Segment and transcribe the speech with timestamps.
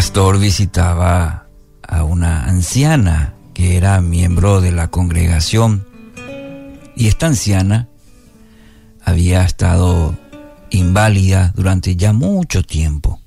[0.00, 1.46] pastor visitaba
[1.86, 5.86] a una anciana que era miembro de la congregación
[6.96, 7.86] y esta anciana
[9.04, 10.18] había estado
[10.70, 13.20] inválida durante ya mucho tiempo.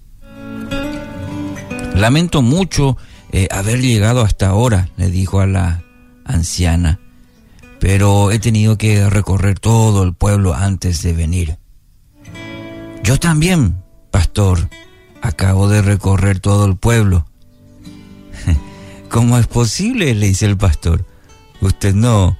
[1.93, 2.97] Lamento mucho
[3.31, 5.83] eh, haber llegado hasta ahora, le dijo a la
[6.25, 6.99] anciana,
[7.79, 11.59] pero he tenido que recorrer todo el pueblo antes de venir.
[13.03, 13.77] Yo también,
[14.09, 14.69] pastor,
[15.23, 17.25] acabo de recorrer todo el pueblo.
[19.09, 20.13] ¿Cómo es posible?
[20.13, 21.05] le dice el pastor.
[21.61, 22.37] Usted no,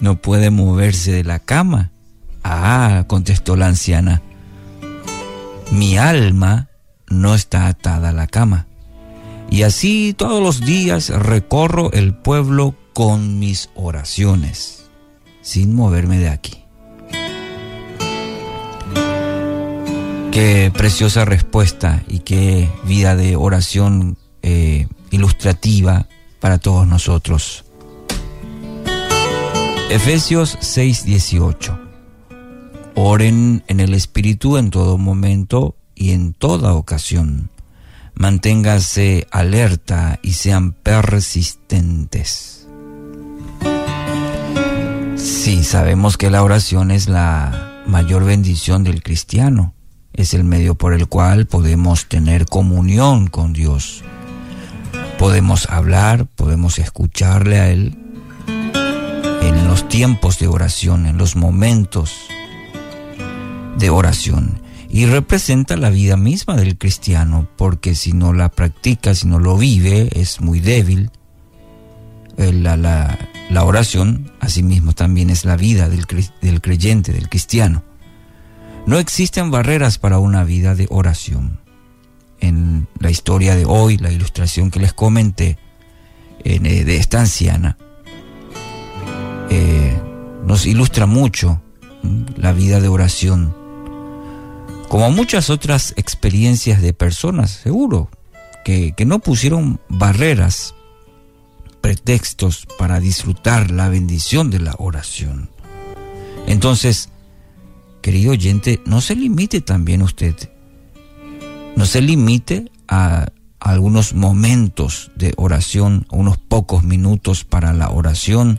[0.00, 1.90] no puede moverse de la cama.
[2.44, 4.22] Ah, contestó la anciana.
[5.72, 6.68] Mi alma
[7.08, 8.66] no está atada a la cama.
[9.50, 14.88] Y así todos los días recorro el pueblo con mis oraciones,
[15.42, 16.64] sin moverme de aquí.
[20.32, 26.06] Qué preciosa respuesta y qué vida de oración eh, ilustrativa
[26.38, 27.64] para todos nosotros.
[29.90, 31.76] Efesios 6:18.
[32.94, 37.50] Oren en el Espíritu en todo momento y en toda ocasión.
[38.14, 42.68] Manténgase alerta y sean persistentes.
[45.16, 49.74] Sí, sabemos que la oración es la mayor bendición del cristiano
[50.12, 54.02] es el medio por el cual podemos tener comunión con Dios.
[55.18, 57.96] Podemos hablar, podemos escucharle a Él
[59.42, 62.14] en los tiempos de oración, en los momentos
[63.76, 64.60] de oración.
[64.88, 69.56] Y representa la vida misma del cristiano, porque si no la practica, si no lo
[69.56, 71.10] vive, es muy débil.
[72.36, 73.16] Eh, la, la,
[73.50, 76.06] la oración, asimismo, también es la vida del,
[76.40, 77.84] del creyente, del cristiano.
[78.86, 81.60] No existen barreras para una vida de oración.
[82.40, 85.58] En la historia de hoy, la ilustración que les comenté
[86.42, 87.76] eh, de esta anciana,
[89.50, 90.00] eh,
[90.46, 91.60] nos ilustra mucho
[92.36, 93.54] la vida de oración,
[94.88, 98.08] como muchas otras experiencias de personas, seguro,
[98.64, 100.74] que, que no pusieron barreras,
[101.80, 105.50] pretextos para disfrutar la bendición de la oración.
[106.46, 107.10] Entonces,
[108.00, 110.34] querido oyente, no se limite también usted.
[111.76, 113.28] No se limite a
[113.60, 118.58] algunos momentos de oración, unos pocos minutos para la oración,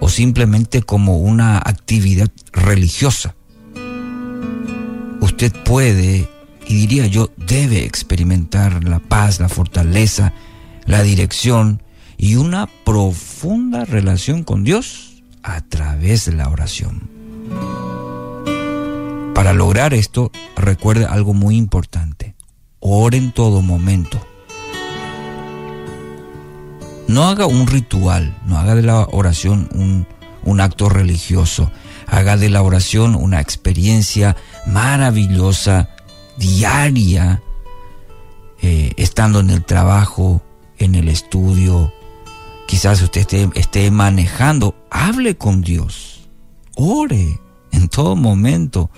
[0.00, 3.34] o simplemente como una actividad religiosa.
[5.20, 6.28] Usted puede,
[6.66, 10.32] y diría yo, debe experimentar la paz, la fortaleza,
[10.86, 11.82] la dirección
[12.16, 17.89] y una profunda relación con Dios a través de la oración.
[19.40, 22.34] Para lograr esto, recuerde algo muy importante.
[22.78, 24.20] Ore en todo momento.
[27.08, 30.06] No haga un ritual, no haga de la oración
[30.44, 31.72] un, acto religioso.
[32.06, 34.36] Haga de la oración una experiencia
[34.66, 35.88] maravillosa,
[36.36, 37.42] diaria,
[38.60, 40.42] eh, estando en el trabajo,
[40.76, 41.94] en el estudio.
[42.66, 44.74] Quizás usted esté, esté manejando.
[44.90, 46.28] Hable con Dios.
[46.76, 47.40] Ore
[47.72, 48.90] en todo momento.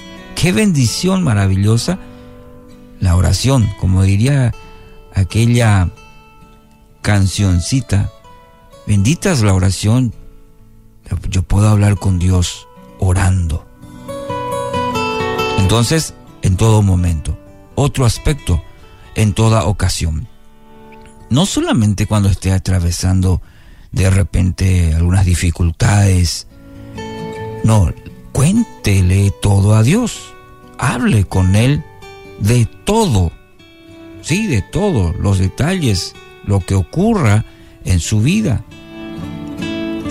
[0.43, 2.01] Qué bendición maravillosa
[2.99, 4.53] la oración, como diría
[5.15, 5.89] aquella
[7.01, 8.11] cancioncita.
[8.85, 10.13] Bendita es la oración.
[11.29, 12.67] Yo puedo hablar con Dios
[12.99, 13.65] orando.
[15.59, 17.39] Entonces, en todo momento.
[17.77, 18.61] Otro aspecto,
[19.15, 20.27] en toda ocasión.
[21.31, 23.41] No solamente cuando esté atravesando
[23.93, 26.49] de repente algunas dificultades.
[27.63, 27.93] No,
[28.33, 30.35] cuéntele todo a Dios.
[30.79, 31.85] Hable con Él
[32.41, 33.33] de todo.
[34.21, 37.45] Sí, de todo, los detalles, lo que ocurra
[37.85, 38.65] en su vida.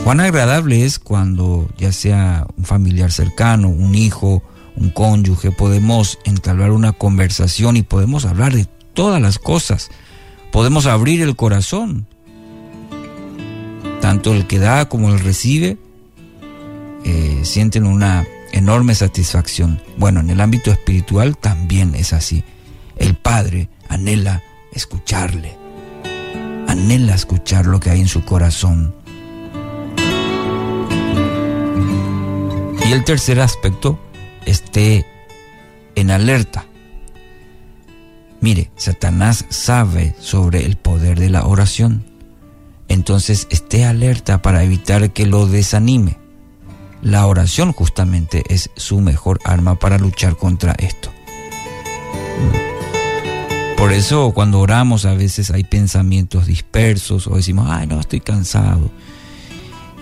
[0.03, 4.43] Cuán agradable es cuando, ya sea un familiar cercano, un hijo,
[4.75, 9.89] un cónyuge, podemos entablar una conversación y podemos hablar de todas las cosas.
[10.51, 12.07] Podemos abrir el corazón.
[14.01, 15.77] Tanto el que da como el recibe
[17.03, 19.81] eh, sienten una enorme satisfacción.
[19.97, 22.43] Bueno, en el ámbito espiritual también es así.
[22.95, 24.43] El Padre anhela
[24.73, 25.57] escucharle,
[26.67, 28.93] anhela escuchar lo que hay en su corazón.
[32.87, 33.99] Y el tercer aspecto,
[34.45, 35.05] esté
[35.95, 36.65] en alerta.
[38.41, 42.03] Mire, Satanás sabe sobre el poder de la oración.
[42.87, 46.20] Entonces esté alerta para evitar que lo desanime.
[47.01, 51.11] La oración justamente es su mejor arma para luchar contra esto.
[53.75, 58.91] Por eso cuando oramos a veces hay pensamientos dispersos o decimos, ay no, estoy cansado.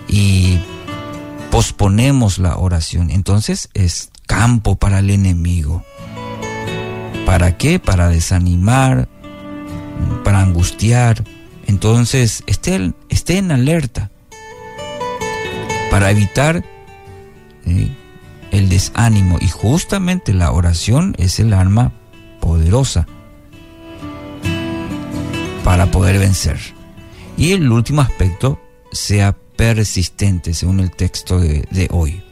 [0.06, 0.58] Y
[1.50, 3.10] posponemos la oración.
[3.10, 5.82] Entonces es campo para el enemigo.
[7.24, 7.78] ¿Para qué?
[7.78, 9.08] Para desanimar,
[10.24, 11.24] para angustiar.
[11.66, 14.10] Entonces esté, esté en alerta
[15.90, 16.64] para evitar
[17.66, 17.90] eh,
[18.50, 19.38] el desánimo.
[19.40, 21.92] Y justamente la oración es el arma
[22.40, 23.06] poderosa
[25.64, 26.58] para poder vencer.
[27.36, 28.60] Y el último aspecto,
[28.92, 32.22] sea persistente, según el texto de, de hoy.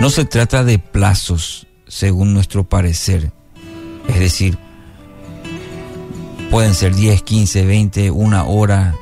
[0.00, 3.32] No se trata de plazos, según nuestro parecer.
[4.08, 4.58] Es decir,
[6.50, 8.94] pueden ser 10, 15, 20, una hora.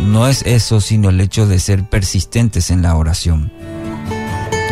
[0.00, 3.52] No es eso, sino el hecho de ser persistentes en la oración,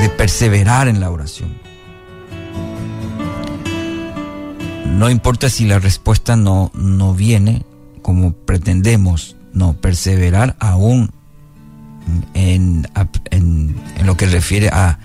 [0.01, 1.57] de perseverar en la oración.
[4.87, 7.65] No importa si la respuesta no, no viene
[8.03, 11.11] como pretendemos, no, perseverar aún
[12.35, 12.87] en,
[13.31, 14.99] en, en lo que refiere a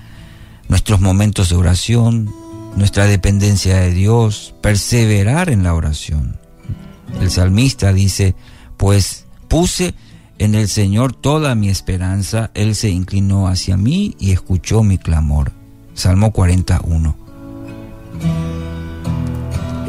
[0.68, 2.34] nuestros momentos de oración,
[2.76, 6.38] nuestra dependencia de Dios, perseverar en la oración.
[7.22, 8.36] El salmista dice,
[8.76, 9.94] pues puse
[10.40, 15.52] en el Señor toda mi esperanza, Él se inclinó hacia mí y escuchó mi clamor.
[15.94, 17.16] Salmo 41.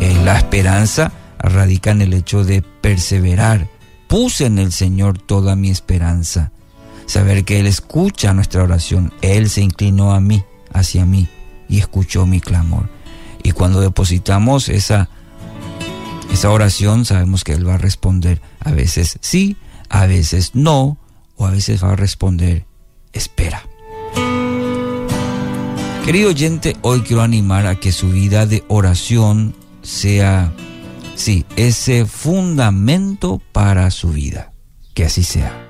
[0.01, 3.69] Eh, la esperanza radica en el hecho de perseverar.
[4.07, 6.51] Puse en el Señor toda mi esperanza.
[7.05, 9.13] Saber que Él escucha nuestra oración.
[9.21, 11.29] Él se inclinó a mí, hacia mí,
[11.69, 12.89] y escuchó mi clamor.
[13.43, 15.11] Y cuando depositamos esa,
[16.33, 18.41] esa oración, sabemos que Él va a responder.
[18.61, 19.57] A veces sí,
[19.89, 20.99] a veces no,
[21.37, 22.67] o a veces va a responder,
[23.13, 23.63] espera.
[26.05, 30.53] Querido oyente, hoy quiero animar a que su vida de oración sea,
[31.17, 34.53] sí, ese fundamento para su vida.
[34.95, 35.68] Que así sea.